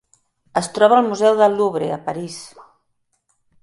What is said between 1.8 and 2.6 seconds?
a París.